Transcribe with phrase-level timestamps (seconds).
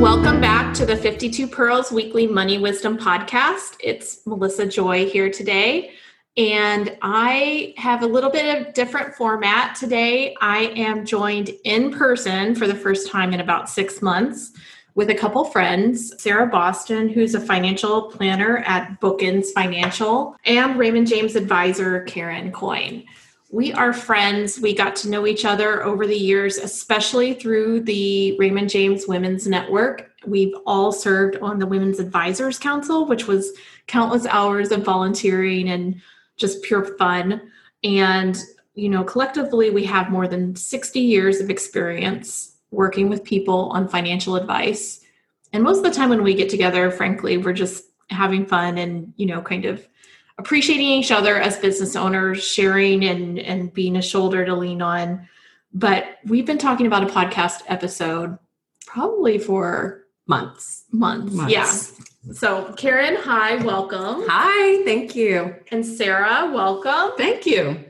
[0.00, 3.76] Welcome back to the 52 Pearls Weekly Money Wisdom Podcast.
[3.80, 5.92] It's Melissa Joy here today,
[6.36, 10.36] and I have a little bit of different format today.
[10.42, 14.52] I am joined in person for the first time in about six months
[14.96, 21.06] with a couple friends Sarah Boston, who's a financial planner at Bookends Financial, and Raymond
[21.06, 23.06] James advisor Karen Coyne
[23.50, 24.60] we are friends.
[24.60, 29.46] We got to know each other over the years, especially through the Raymond James Women's
[29.46, 30.10] Network.
[30.26, 33.52] We've all served on the Women's Advisors Council, which was
[33.86, 36.00] countless hours of volunteering and
[36.36, 37.40] just pure fun.
[37.84, 38.36] And,
[38.74, 43.88] you know, collectively, we have more than 60 years of experience working with people on
[43.88, 45.00] financial advice.
[45.52, 49.12] And most of the time when we get together, frankly, we're just having fun and,
[49.16, 49.86] you know, kind of
[50.38, 55.28] appreciating each other as business owners, sharing and and being a shoulder to lean on.
[55.72, 58.38] But we've been talking about a podcast episode
[58.86, 60.84] probably for months.
[60.90, 61.32] Months.
[61.32, 61.52] months.
[61.52, 62.32] Yeah.
[62.32, 64.24] So, Karen, hi, welcome.
[64.26, 65.54] Hi, thank you.
[65.70, 67.16] And Sarah, welcome.
[67.16, 67.84] Thank you.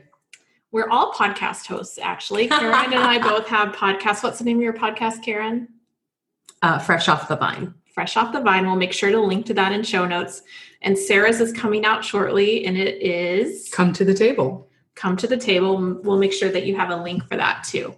[0.71, 2.47] We're all podcast hosts, actually.
[2.47, 4.21] Karen and I both have podcasts.
[4.21, 5.69] What's the name of your podcast, Karen?
[6.61, 7.73] Uh, Fresh Off the Vine.
[7.93, 8.65] Fresh Off the Vine.
[8.65, 10.43] We'll make sure to link to that in show notes.
[10.81, 14.69] And Sarah's is coming out shortly, and it is Come to the Table.
[14.95, 15.99] Come to the Table.
[16.03, 17.95] We'll make sure that you have a link for that too.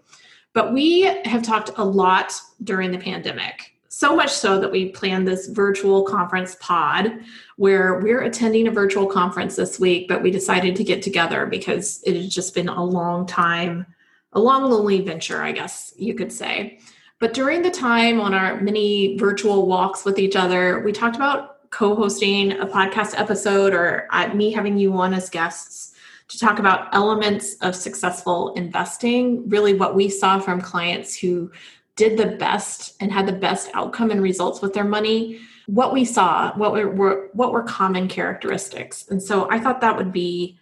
[0.53, 5.27] But we have talked a lot during the pandemic, so much so that we planned
[5.27, 7.19] this virtual conference pod
[7.57, 12.01] where we're attending a virtual conference this week, but we decided to get together because
[12.05, 13.85] it has just been a long time,
[14.33, 16.79] a long, lonely venture, I guess you could say.
[17.19, 21.48] But during the time on our many virtual walks with each other, we talked about
[21.71, 25.93] co-hosting a podcast episode or me having you on as guests
[26.27, 31.51] to talk about elements of successful investing really what we saw from clients who
[31.95, 36.03] did the best and had the best outcome and results with their money what we
[36.03, 39.07] saw what were what were common characteristics.
[39.09, 40.58] And so i thought that would be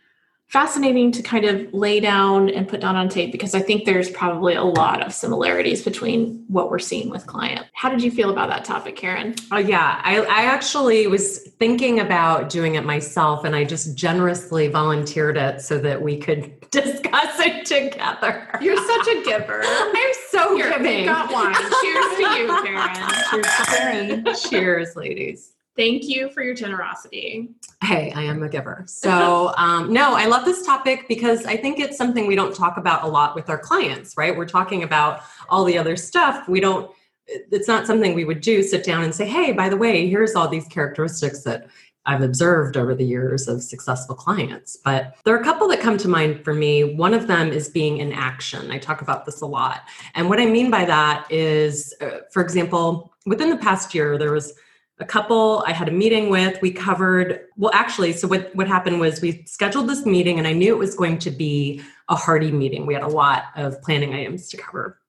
[0.47, 4.09] fascinating to kind of lay down and put down on tape because I think there's
[4.09, 7.67] probably a lot of similarities between what we're seeing with client.
[7.73, 9.35] How did you feel about that topic, Karen?
[9.51, 14.69] Oh yeah, I, I actually was thinking about doing it myself, and I just generously
[14.69, 18.47] volunteered it so that we could discuss it together.
[18.61, 19.61] You're such a giver.
[19.65, 21.05] I'm so Here, giving.
[21.05, 21.55] Got wine.
[21.81, 22.95] Cheers to you, Karen.
[23.31, 24.25] Cheers to Karen.
[24.49, 25.56] Cheers, ladies.
[25.77, 27.49] Thank you for your generosity.
[27.83, 28.83] Hey, I am a giver.
[28.87, 32.77] So, um, no, I love this topic because I think it's something we don't talk
[32.77, 34.35] about a lot with our clients, right?
[34.35, 36.49] We're talking about all the other stuff.
[36.49, 36.91] We don't,
[37.27, 40.33] it's not something we would do sit down and say, hey, by the way, here's
[40.33, 41.67] all these characteristics that
[42.07, 44.77] I've observed over the years of successful clients.
[44.77, 46.95] But there are a couple that come to mind for me.
[46.95, 48.71] One of them is being in action.
[48.71, 49.81] I talk about this a lot.
[50.15, 54.31] And what I mean by that is, uh, for example, within the past year, there
[54.31, 54.53] was
[54.99, 56.59] a couple I had a meeting with.
[56.61, 60.53] We covered, well, actually, so what, what happened was we scheduled this meeting and I
[60.53, 62.85] knew it was going to be a hearty meeting.
[62.85, 64.99] We had a lot of planning items to cover.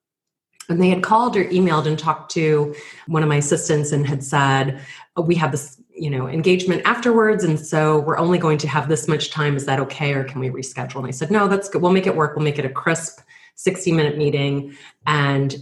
[0.69, 2.75] And they had called or emailed and talked to
[3.07, 4.79] one of my assistants and had said,
[5.15, 7.43] oh, we have this, you know, engagement afterwards.
[7.43, 9.55] And so we're only going to have this much time.
[9.55, 10.13] Is that okay?
[10.13, 10.97] Or can we reschedule?
[10.97, 11.81] And I said, no, that's good.
[11.81, 12.35] We'll make it work.
[12.35, 13.21] We'll make it a crisp
[13.55, 14.77] 60 minute meeting.
[15.07, 15.55] And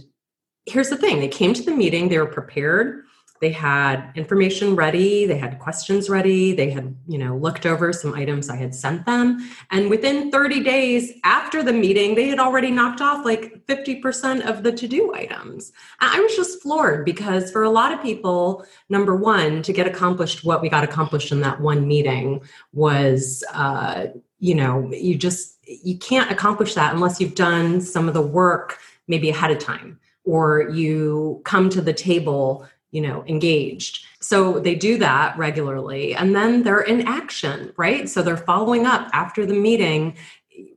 [0.66, 3.04] here's the thing they came to the meeting, they were prepared
[3.40, 8.14] they had information ready they had questions ready they had you know looked over some
[8.14, 9.48] items i had sent them.
[9.70, 14.62] And within 30 days after the meeting they had already knocked off like 50% of
[14.62, 15.72] the to-do items.
[16.00, 20.44] I was just floored because for a lot of people number one to get accomplished
[20.44, 22.42] what we got accomplished in that one meeting
[22.72, 24.06] was uh,
[24.38, 28.78] you know you just you can't accomplish that unless you've done some of the work
[29.06, 34.04] maybe ahead of time or you come to the table you know engaged.
[34.20, 38.08] So they do that regularly and then they're in action right?
[38.08, 40.16] So they're following up after the meeting.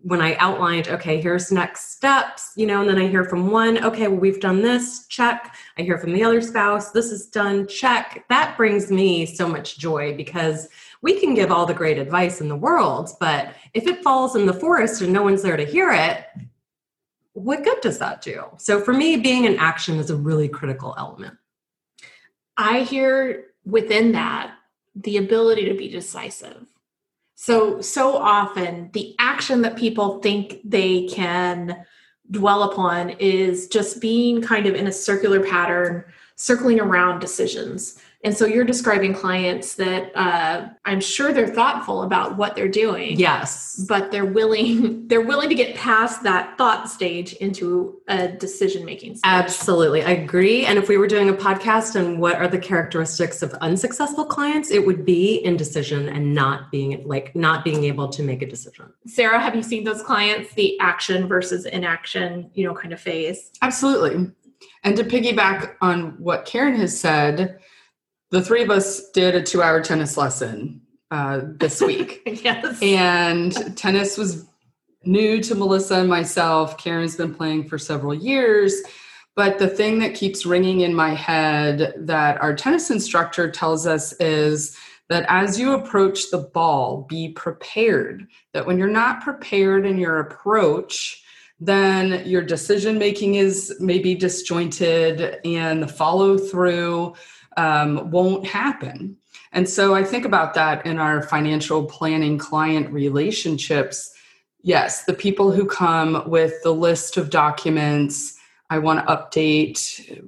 [0.04, 3.84] When i outlined okay here's next steps you know and then i hear from one
[3.84, 5.56] okay well we've done this check.
[5.76, 8.24] I hear from the other spouse this is done check.
[8.30, 10.70] That brings me so much joy because
[11.02, 14.46] we can give all the great advice in the world but if it falls in
[14.46, 16.26] the forest and no one's there to hear it
[17.34, 18.44] what good does that do?
[18.58, 21.38] So for me, being in action is a really critical element.
[22.62, 24.54] I hear within that
[24.96, 26.68] the ability to be decisive.
[27.36, 31.86] So, so often the action that people think they can
[32.30, 36.04] dwell upon is just being kind of in a circular pattern,
[36.36, 38.00] circling around decisions.
[38.24, 43.20] And so you're describing clients that uh, I'm sure they're thoughtful about what they're doing.
[43.20, 48.86] Yes, but they're willing they're willing to get past that thought stage into a decision
[48.86, 49.18] making.
[49.24, 50.66] Absolutely, I agree.
[50.66, 54.72] And if we were doing a podcast and what are the characteristics of unsuccessful clients,
[54.72, 58.92] it would be indecision and not being like not being able to make a decision.
[59.08, 63.52] Sarah, have you seen those clients the action versus inaction, you know, kind of phase?
[63.62, 64.32] Absolutely.
[64.84, 67.60] And to piggyback on what Karen has said,
[68.32, 70.82] the three of us did a two hour tennis lesson
[71.12, 72.22] uh, this week.
[72.44, 72.82] yes.
[72.82, 74.48] And tennis was
[75.04, 76.78] new to Melissa and myself.
[76.78, 78.82] Karen's been playing for several years.
[79.36, 84.14] But the thing that keeps ringing in my head that our tennis instructor tells us
[84.14, 84.78] is
[85.10, 88.28] that as you approach the ball, be prepared.
[88.54, 91.24] That when you're not prepared in your approach,
[91.60, 97.14] then your decision making is maybe disjointed and the follow through
[97.58, 99.18] um, won't happen.
[99.52, 104.14] And so I think about that in our financial planning client relationships.
[104.62, 108.38] Yes, the people who come with the list of documents,
[108.70, 110.26] I want to update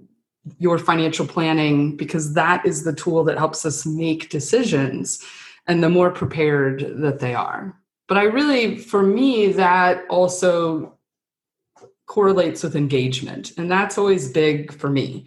[0.57, 5.23] your financial planning because that is the tool that helps us make decisions
[5.67, 7.79] and the more prepared that they are.
[8.09, 10.97] But I really, for me, that also
[12.05, 13.53] correlates with engagement.
[13.57, 15.25] And that's always big for me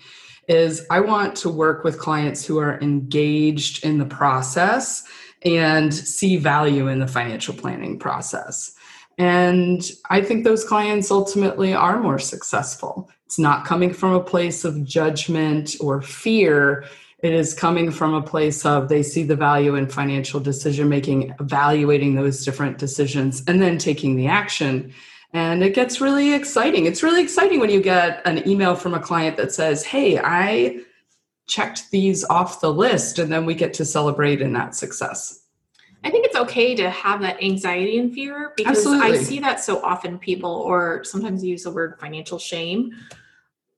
[0.49, 5.05] is I want to work with clients who are engaged in the process
[5.45, 8.75] and see value in the financial planning process.
[9.19, 13.11] And I think those clients ultimately are more successful.
[13.25, 16.85] It's not coming from a place of judgment or fear.
[17.21, 21.35] It is coming from a place of they see the value in financial decision making,
[21.41, 24.93] evaluating those different decisions, and then taking the action
[25.33, 26.87] and it gets really exciting.
[26.87, 30.81] It's really exciting when you get an email from a client that says, Hey, I
[31.47, 35.43] checked these off the list, and then we get to celebrate in that success.
[36.05, 39.19] I think it's okay to have that anxiety and fear because Absolutely.
[39.19, 42.95] I see that so often people, or sometimes use the word financial shame,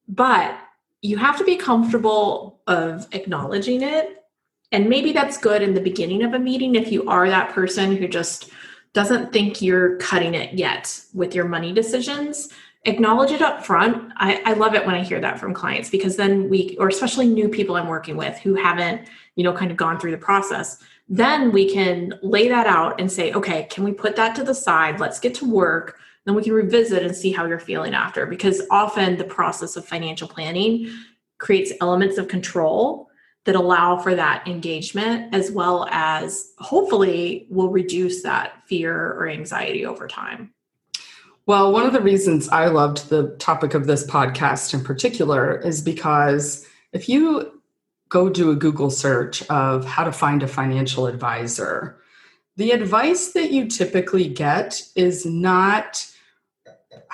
[0.08, 0.58] but
[1.00, 4.24] you have to be comfortable of acknowledging it.
[4.72, 7.96] And maybe that's good in the beginning of a meeting if you are that person
[7.96, 8.50] who just
[8.92, 12.48] doesn't think you're cutting it yet with your money decisions.
[12.84, 16.16] Acknowledge it up front I, I, love it when i hear that from clients because
[16.16, 19.76] then we or especially new people i'm working with who haven't you know kind of
[19.76, 23.92] gone through the process then we can lay that out and say okay can we
[23.92, 25.00] put that to the side?
[25.00, 25.98] Let's get to work.
[26.24, 29.86] Then we can revisit and see how you're feeling after because often the process of
[29.86, 30.90] financial planning
[31.38, 33.07] creates elements of control
[33.44, 39.86] that allow for that engagement as well as hopefully will reduce that fear or anxiety
[39.86, 40.52] over time.
[41.46, 45.80] Well, one of the reasons I loved the topic of this podcast in particular is
[45.80, 47.62] because if you
[48.10, 51.98] go do a Google search of how to find a financial advisor,
[52.56, 56.06] the advice that you typically get is not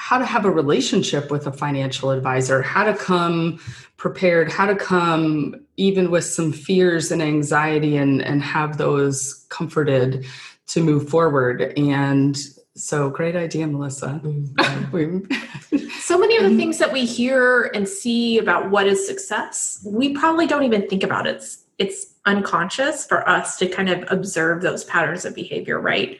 [0.04, 3.58] how to have a relationship with a financial advisor, how to come
[3.96, 10.26] prepared, how to come even with some fears and anxiety and, and have those comforted
[10.66, 11.72] to move forward.
[11.78, 12.36] And
[12.74, 14.20] so great idea, Melissa.
[14.22, 15.88] Mm-hmm.
[16.00, 20.12] so many of the things that we hear and see about what is success, we
[20.12, 21.36] probably don't even think about it.
[21.36, 26.18] It's, it's unconscious for us to kind of observe those patterns of behavior, right?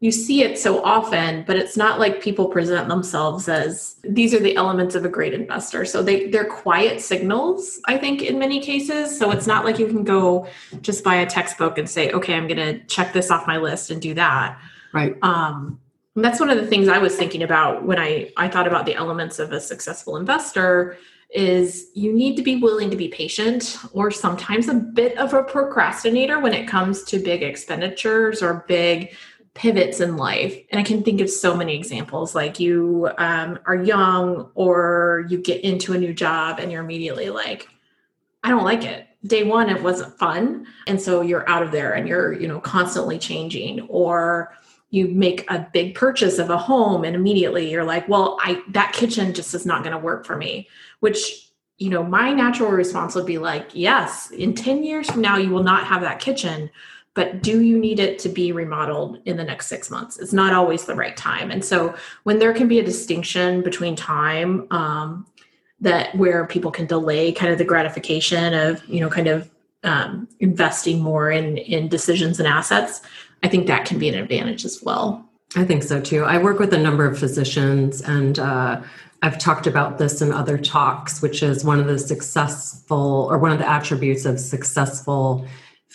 [0.00, 4.38] You see it so often but it's not like people present themselves as these are
[4.38, 5.84] the elements of a great investor.
[5.84, 9.18] So they they're quiet signals i think in many cases.
[9.18, 10.46] So it's not like you can go
[10.82, 13.90] just buy a textbook and say okay i'm going to check this off my list
[13.90, 14.58] and do that.
[14.92, 15.16] Right.
[15.22, 15.80] Um
[16.18, 18.94] that's one of the things i was thinking about when i i thought about the
[18.94, 20.96] elements of a successful investor
[21.30, 25.42] is you need to be willing to be patient or sometimes a bit of a
[25.42, 29.14] procrastinator when it comes to big expenditures or big
[29.56, 30.56] pivots in life.
[30.70, 35.38] And i can think of so many examples like you um, are young or you
[35.38, 37.68] get into a new job and you're immediately like
[38.44, 39.08] i don't like it.
[39.26, 40.66] Day one it wasn't fun.
[40.86, 44.52] And so you're out of there and you're you know constantly changing or
[44.90, 48.92] you make a big purchase of a home and immediately you're like well i that
[48.92, 50.68] kitchen just is not going to work for me.
[51.00, 51.46] Which
[51.78, 55.50] you know my natural response would be like yes in 10 years from now you
[55.50, 56.70] will not have that kitchen
[57.16, 60.18] but do you need it to be remodeled in the next six months?
[60.18, 61.50] It's not always the right time.
[61.50, 65.26] And so when there can be a distinction between time um,
[65.80, 69.50] that where people can delay kind of the gratification of, you know, kind of
[69.82, 73.00] um, investing more in in decisions and assets,
[73.42, 75.26] I think that can be an advantage as well.
[75.56, 76.22] I think so too.
[76.22, 78.82] I work with a number of physicians, and uh,
[79.22, 83.52] I've talked about this in other talks, which is one of the successful or one
[83.52, 85.46] of the attributes of successful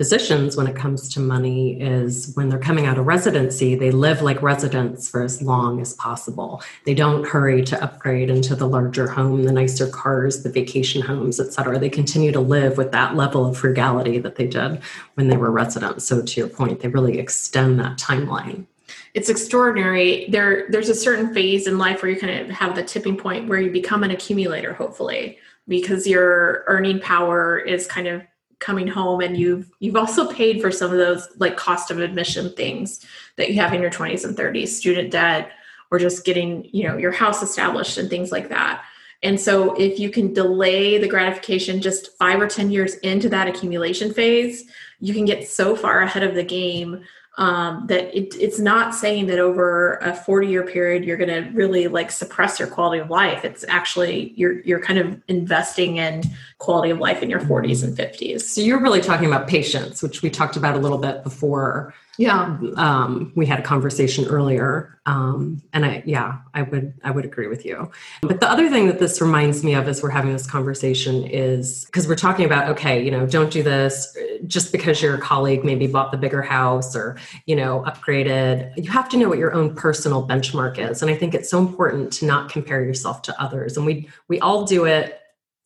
[0.02, 4.24] physicians when it comes to money is when they're coming out of residency, they live
[4.24, 6.60] like residents for as long as possible.
[6.86, 11.40] They don't hurry to upgrade into the larger home, the nicer cars, the vacation homes,
[11.40, 11.78] et cetera.
[11.78, 14.82] They continue to live with that level of frugality that they did
[15.14, 16.06] when they were residents.
[16.06, 18.66] So to your point, they really extend that timeline
[19.14, 22.84] it's extraordinary there there's a certain phase in life where you kind of have the
[22.84, 28.22] tipping point where you become an accumulator hopefully because your earning power is kind of
[28.62, 32.54] coming home and you've you've also paid for some of those like cost of admission
[32.54, 35.52] things that you have in your 20s and 30s student debt
[35.90, 38.84] or just getting you know your house established and things like that.
[39.24, 43.48] And so if you can delay the gratification just 5 or 10 years into that
[43.48, 44.70] accumulation phase
[45.02, 47.04] you can get so far ahead of the game
[47.38, 51.50] um, that it, it's not saying that over a 40 year period you're going to
[51.52, 53.46] really like suppress your quality of life.
[53.46, 56.24] It's actually you're you're kind of investing in
[56.62, 60.22] quality of life in your 40s and 50s so you're really talking about patience which
[60.22, 62.58] we talked about a little bit before yeah.
[62.76, 67.48] Um, we had a conversation earlier um, and i yeah i would i would agree
[67.48, 67.90] with you.
[68.22, 71.86] But the other thing that this reminds me of as we're having this conversation is
[71.86, 74.16] because we're talking about okay you know don't do this
[74.46, 79.10] just because your colleague maybe bought the bigger house or you know upgraded you have
[79.10, 81.02] to know what your own personal benchmark is.
[81.02, 83.78] And i think it's so important to not compare yourself to others.
[83.78, 85.21] And we we all do it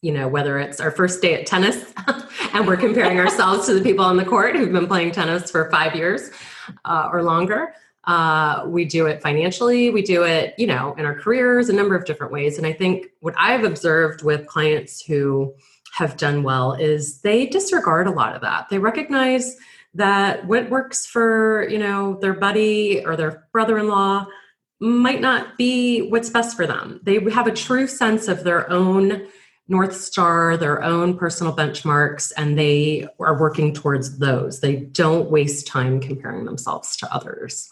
[0.05, 1.91] you know, whether it's our first day at tennis
[2.53, 5.67] and we're comparing ourselves to the people on the court who've been playing tennis for
[5.71, 6.29] five years
[6.85, 7.73] uh, or longer.
[8.03, 11.95] Uh, we do it financially, we do it, you know, in our careers, a number
[11.95, 12.59] of different ways.
[12.59, 15.55] And I think what I've observed with clients who
[15.93, 18.69] have done well is they disregard a lot of that.
[18.69, 19.57] They recognize
[19.95, 24.27] that what works for, you know, their buddy or their brother-in-law
[24.79, 26.99] might not be what's best for them.
[27.01, 29.25] They have a true sense of their own
[29.67, 34.59] North Star, their own personal benchmarks, and they are working towards those.
[34.59, 37.67] They don't waste time comparing themselves to others.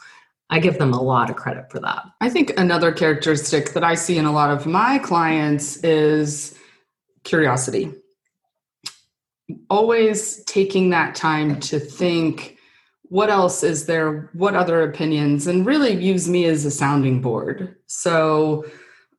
[0.50, 2.05] I give them a lot of credit for that.
[2.21, 6.55] I think another characteristic that I see in a lot of my clients is
[7.23, 7.91] curiosity.
[9.69, 12.57] Always taking that time to think
[13.03, 17.75] what else is there, what other opinions, and really use me as a sounding board.
[17.85, 18.65] So,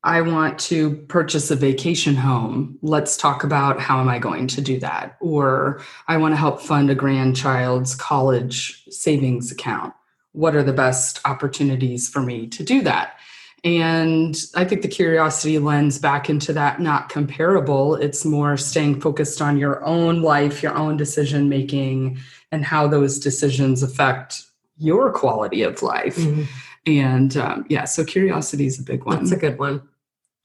[0.05, 2.79] I want to purchase a vacation home.
[2.83, 5.17] Let's talk about how am I going to do that?
[5.21, 9.95] Or I want to help fund a grandchild's college savings account.
[10.33, 13.19] What are the best opportunities for me to do that?
[13.65, 17.95] And I think the curiosity lends back into that not comparable.
[17.95, 22.19] It's more staying focused on your own life, your own decision making,
[22.53, 24.43] and how those decisions affect
[24.77, 26.17] your quality of life.
[26.17, 26.43] Mm-hmm.
[26.87, 29.21] And um, yeah, so curiosity is a big one.
[29.21, 29.81] That's a good one.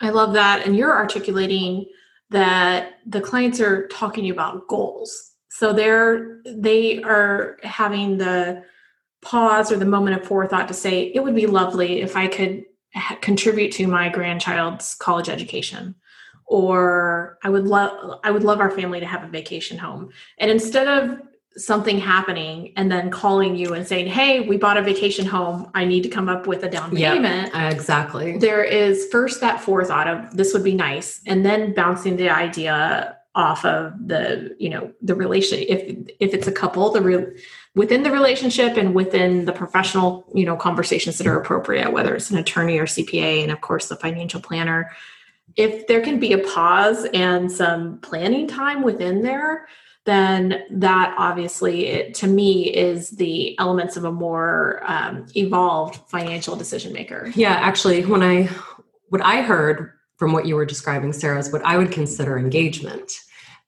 [0.01, 0.65] I love that.
[0.65, 1.85] And you're articulating
[2.29, 5.31] that the clients are talking about goals.
[5.49, 8.63] So they're they are having the
[9.21, 12.63] pause or the moment of forethought to say it would be lovely if I could
[12.93, 15.95] ha- contribute to my grandchild's college education
[16.45, 20.09] or I would love I would love our family to have a vacation home.
[20.37, 21.19] And instead of
[21.59, 25.69] something happening and then calling you and saying, Hey, we bought a vacation home.
[25.73, 27.53] I need to come up with a down payment.
[27.53, 28.37] Yep, exactly.
[28.37, 33.17] There is first that forethought of this would be nice, and then bouncing the idea
[33.35, 37.25] off of the, you know, the relation if if it's a couple, the real
[37.75, 42.31] within the relationship and within the professional, you know, conversations that are appropriate, whether it's
[42.31, 44.91] an attorney or CPA, and of course the financial planner.
[45.55, 49.67] If there can be a pause and some planning time within there,
[50.09, 56.55] then that obviously it, to me is the elements of a more um, evolved financial
[56.55, 57.31] decision maker.
[57.35, 58.49] Yeah actually when i
[59.09, 63.11] what i heard from what you were describing sarah is what i would consider engagement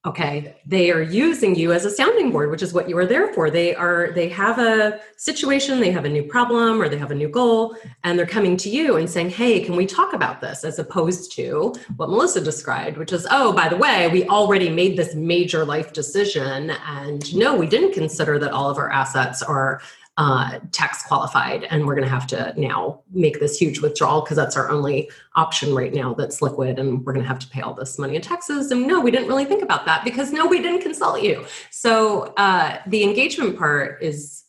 [0.03, 0.55] okay.
[0.65, 3.51] They are using you as a sounding board which is what you are there for.
[3.51, 7.15] They are they have a situation they have a new problem or they have a
[7.15, 10.63] new goal and they're coming to you and saying hey can we talk about this?
[10.63, 14.97] As opposed to what melissa described which is oh by the way we already made
[14.97, 19.81] this major life decision and no we didn't consider that all of our assets are
[20.21, 24.37] uh, tax qualified and we're going to have to now make this huge withdrawal because
[24.37, 27.59] that's our only option right now that's liquid and we're going to have to pay
[27.59, 28.69] all this money in taxes.
[28.69, 31.43] And no we didn't really think about that because no we didn't consult you.
[31.71, 34.43] So uh, the engagement part is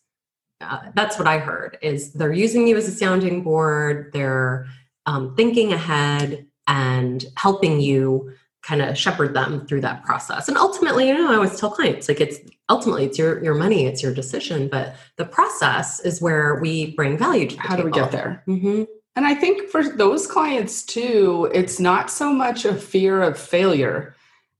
[0.60, 4.66] uh, that's what i heard is they're using you as a sounding board they're
[5.06, 10.48] um, thinking ahead and helping you kind of shepherd them through that process.
[10.48, 12.38] And ultimately, you know, I always tell clients like it's
[12.68, 17.18] ultimately it's your your money, it's your decision, but the process is where we bring
[17.18, 17.60] value to.
[17.60, 17.82] How table.
[17.82, 18.42] do we get there?
[18.46, 18.84] Mm-hmm.
[19.14, 24.14] And I think for those clients too, it's not so much a fear of failure,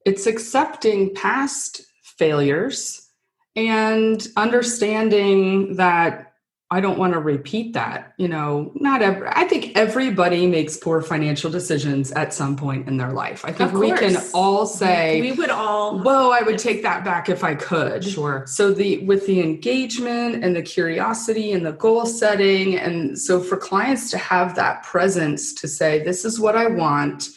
[0.04, 3.09] it's accepting past failures
[3.54, 6.32] and understanding that
[6.73, 8.14] I don't want to repeat that.
[8.17, 12.97] You know, not every, I think everybody makes poor financial decisions at some point in
[12.97, 13.45] their life.
[13.45, 17.29] I think we can all say, we would all whoa, I would take that back
[17.29, 18.02] if I could.
[18.02, 18.45] Sure.
[18.47, 23.59] So the with the engagement and the curiosity and the goal setting and so for
[23.59, 27.29] clients to have that presence to say this is what I want,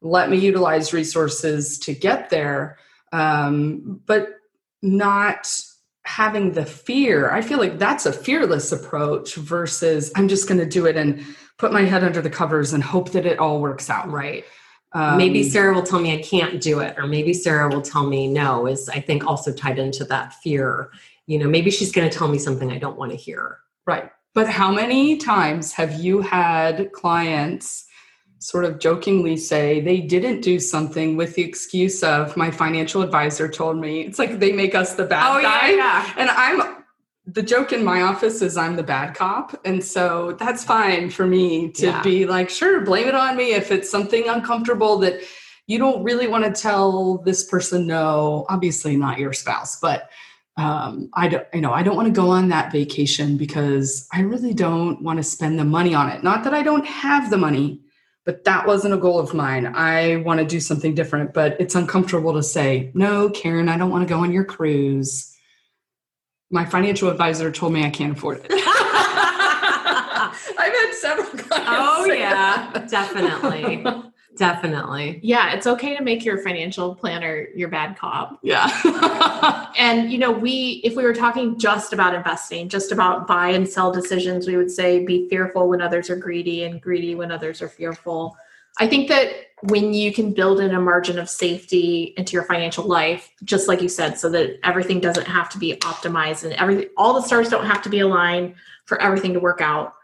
[0.00, 2.78] let me utilize resources to get there,
[3.12, 4.30] um, but
[4.80, 5.46] not
[6.08, 7.30] having the fear.
[7.30, 11.22] I feel like that's a fearless approach versus I'm just going to do it and
[11.58, 14.10] put my head under the covers and hope that it all works out.
[14.10, 14.44] Right.
[14.92, 18.06] Um, maybe Sarah will tell me I can't do it, or maybe Sarah will tell
[18.06, 20.90] me no, is I think also tied into that fear.
[21.26, 23.58] You know, maybe she's going to tell me something I don't want to hear.
[23.86, 24.10] Right.
[24.34, 27.87] But how many times have you had clients
[28.38, 33.48] sort of jokingly say they didn't do something with the excuse of my financial advisor
[33.48, 34.02] told me?
[34.02, 35.72] It's like they make us the bad guy.
[35.72, 36.12] Oh, yeah.
[36.16, 36.78] And I'm
[37.26, 39.54] the joke in my office is I'm the bad cop.
[39.66, 42.02] And so that's fine for me to Yeah.
[42.02, 45.20] be like, sure, blame it on me if it's something uncomfortable that
[45.66, 50.08] you don't really want to tell this person no, obviously not your spouse, but
[50.56, 54.22] um, I don't, you know, I don't want to go on that vacation because I
[54.22, 56.24] really don't want to spend the money on it.
[56.24, 57.82] Not that I don't have the money,
[58.28, 59.64] but that wasn't a goal of mine.
[59.74, 63.88] I want to do something different, but it's uncomfortable to say, no, Karen, I don't
[63.88, 65.34] want to go on your cruise.
[66.50, 68.48] My financial advisor told me I can't afford it.
[68.52, 68.62] I've
[70.58, 71.70] had several oh, clients.
[71.70, 72.90] oh yeah, that.
[72.90, 73.76] definitely,
[74.38, 75.20] definitely.
[75.22, 78.38] Yeah, it's okay to make your financial planner your bad cop.
[78.42, 78.68] yeah.
[79.78, 83.68] And you know, we if we were talking just about investing, just about buy and
[83.68, 87.62] sell decisions, we would say be fearful when others are greedy and greedy when others
[87.62, 88.36] are fearful.
[88.80, 92.84] I think that when you can build in a margin of safety into your financial
[92.84, 96.88] life, just like you said, so that everything doesn't have to be optimized and everything
[96.96, 99.94] all the stars don't have to be aligned for everything to work out.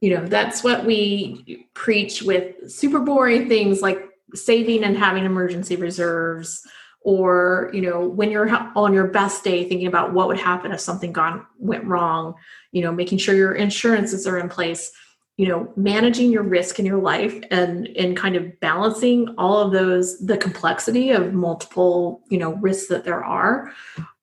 [0.00, 5.76] You know, that's what we preach with super boring things like saving and having emergency
[5.76, 6.66] reserves
[7.02, 10.80] or you know when you're on your best day thinking about what would happen if
[10.80, 12.34] something gone went wrong
[12.72, 14.92] you know making sure your insurances are in place
[15.40, 19.72] you know managing your risk in your life and and kind of balancing all of
[19.72, 23.72] those the complexity of multiple you know risks that there are.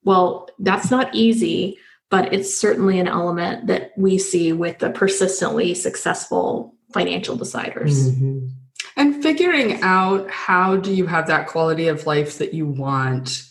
[0.04, 1.80] Well that's not easy
[2.10, 8.10] but it's certainly an element that we see with the persistently successful financial deciders.
[8.12, 8.50] Mhm.
[8.96, 13.44] and figuring out how do you have that quality of life that you want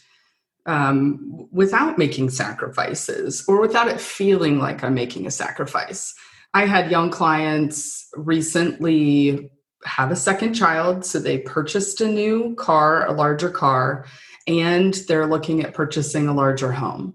[0.66, 6.14] um, without making sacrifices or without it feeling like i'm making a sacrifice.
[6.54, 9.50] I had young clients recently
[9.84, 14.06] have a second child so they purchased a new car a larger car
[14.48, 17.14] and they're looking at purchasing a larger home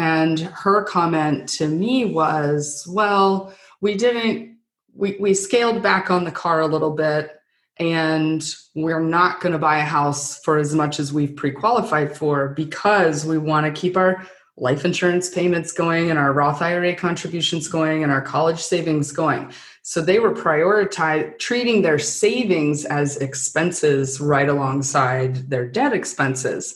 [0.00, 4.56] and her comment to me was well we didn't
[4.94, 7.36] we, we scaled back on the car a little bit
[7.78, 8.42] and
[8.74, 13.26] we're not going to buy a house for as much as we've pre-qualified for because
[13.26, 18.02] we want to keep our life insurance payments going and our Roth IRA contributions going
[18.02, 19.52] and our college savings going.
[19.82, 26.74] So they were prioritized treating their savings as expenses right alongside their debt expenses.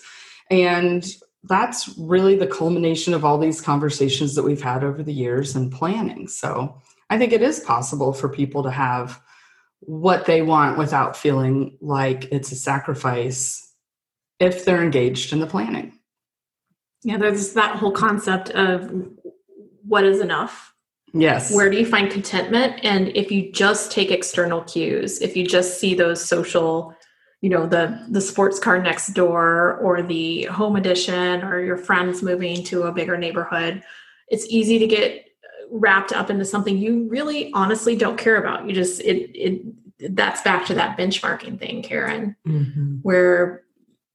[0.50, 1.04] And
[1.46, 5.70] that's really the culmination of all these conversations that we've had over the years and
[5.70, 6.26] planning.
[6.28, 6.80] So
[7.10, 9.20] I think it is possible for people to have
[9.80, 13.60] what they want without feeling like it's a sacrifice
[14.40, 15.98] if they're engaged in the planning.
[17.02, 18.90] yeah there's that whole concept of
[19.86, 20.72] what is enough
[21.12, 21.54] Yes.
[21.54, 25.78] where do you find contentment and if you just take external cues if you just
[25.78, 26.94] see those social
[27.44, 32.22] you know the the sports car next door or the home edition or your friends
[32.22, 33.82] moving to a bigger neighborhood
[34.28, 35.26] it's easy to get
[35.70, 39.60] wrapped up into something you really honestly don't care about you just it it
[40.16, 43.00] that's back to that benchmarking thing karen Mhm.
[43.02, 43.62] where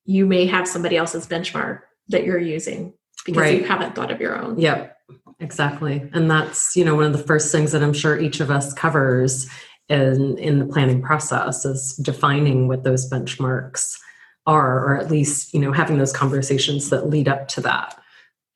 [0.06, 2.94] you may have somebody else's benchmark that you're using
[3.28, 4.96] because you haven't thought of your own Yep.
[5.40, 6.10] exactly.
[6.14, 8.74] And that's, you know, one of the first things that I'm sure each of us
[8.74, 9.48] covers
[9.90, 13.98] in in the planning process is defining what those benchmarks
[14.46, 18.00] are, or at least, you know, having those conversations that lead up to that.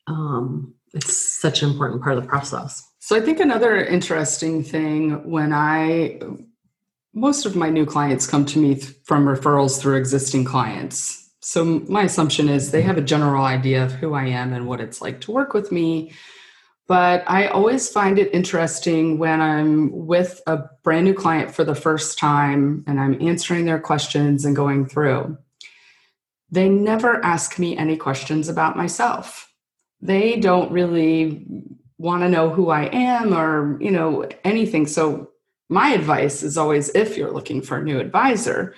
[0.07, 2.87] Um, it's such an important part of the process.
[2.99, 6.19] So I think another interesting thing when I
[7.13, 11.29] most of my new clients come to me th- from referrals through existing clients.
[11.41, 14.81] So my assumption is they have a general idea of who I am and what
[14.81, 16.13] it's like to work with me.
[16.87, 21.75] But I always find it interesting when I'm with a brand new client for the
[21.75, 25.37] first time and I'm answering their questions and going through.
[26.51, 29.51] They never ask me any questions about myself.
[30.01, 31.45] They don't really
[31.97, 34.85] want to know who I am or, you know, anything.
[34.85, 35.31] So
[35.69, 38.75] my advice is always if you're looking for a new advisor,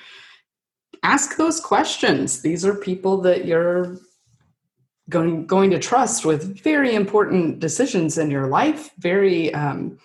[1.02, 2.44] ask those questions.
[2.44, 3.98] These are people that you're
[5.10, 9.98] going going to trust with very important decisions in your life, very um,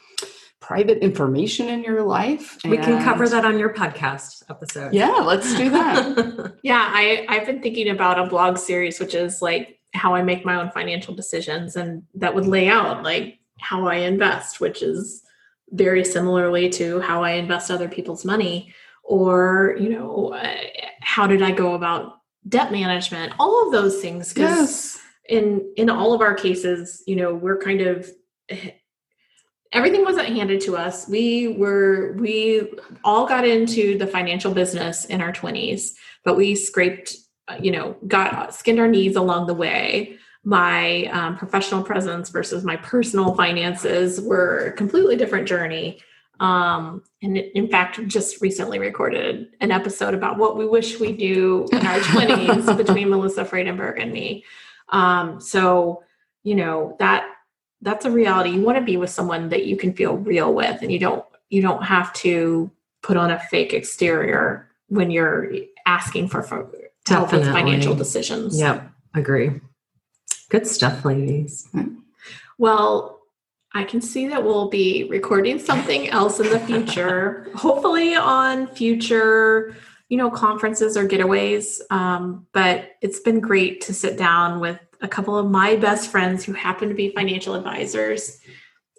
[0.61, 2.59] private information in your life.
[2.65, 4.93] We can cover that on your podcast episode.
[4.93, 6.55] Yeah, let's do that.
[6.63, 10.45] yeah, I I've been thinking about a blog series which is like how I make
[10.45, 15.23] my own financial decisions and that would lay out like how I invest, which is
[15.71, 20.57] very similarly to how I invest other people's money or, you know, uh,
[21.01, 24.99] how did I go about debt management, all of those things yes.
[25.29, 28.11] in in all of our cases, you know, we're kind of
[29.73, 31.09] everything wasn't handed to us.
[31.09, 32.71] We were we
[33.05, 35.91] all got into the financial business in our 20s,
[36.25, 37.17] but we scraped,
[37.49, 42.65] uh, you know, got skinned our knees along the way my um, professional presence versus
[42.65, 46.01] my personal finances were a completely different journey.
[46.41, 51.69] Um, and in fact, just recently recorded an episode about what we wish we knew
[51.71, 54.45] in our 20s between Melissa Friedenberg and me.
[54.89, 56.03] Um, so,
[56.43, 57.27] you know, that
[57.83, 58.51] that's a reality.
[58.51, 61.25] You want to be with someone that you can feel real with and you don't
[61.51, 62.71] you don't have to
[63.03, 65.53] put on a fake exterior when you're
[65.87, 66.71] asking for, for
[67.07, 68.59] help with financial decisions.
[68.59, 69.61] Yep, agree.
[70.49, 71.69] Good stuff, ladies.
[72.59, 73.20] Well,
[73.73, 79.77] I can see that we'll be recording something else in the future, hopefully on future,
[80.09, 81.81] you know, conferences or getaways.
[81.91, 86.45] Um, but it's been great to sit down with a couple of my best friends
[86.45, 88.41] who happen to be financial advisors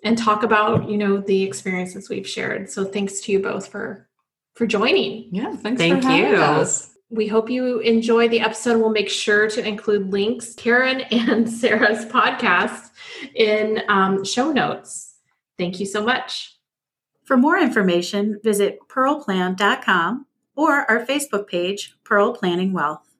[0.03, 2.69] and talk about, you know, the experiences we've shared.
[2.69, 4.07] So thanks to you both for
[4.55, 5.34] for joining.
[5.34, 5.79] Yeah, thanks.
[5.79, 6.38] Thank you.
[6.38, 6.95] Us.
[7.12, 8.80] We hope you enjoy the episode.
[8.80, 12.89] We'll make sure to include links, Karen and Sarah's podcast,
[13.36, 15.15] in um, show notes.
[15.58, 16.56] Thank you so much.
[17.24, 23.11] For more information, visit pearlplan.com or our Facebook page, Pearl Planning Wealth.